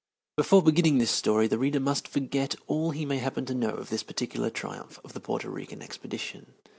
Before 0.35 0.63
beginning 0.63 0.97
this 0.97 1.11
story 1.11 1.45
the 1.45 1.59
reader 1.59 1.79
must 1.79 2.07
forget 2.07 2.55
all 2.65 2.89
he 2.89 3.05
may 3.05 3.19
happen 3.19 3.45
to 3.45 3.53
know 3.53 3.75
of 3.75 3.89
this 3.91 4.01
particular 4.01 4.49
triumph 4.49 4.99
of 5.05 5.13
the 5.13 5.19
Porto 5.19 5.47
Rican 5.47 5.83
Expedition. 5.83 6.55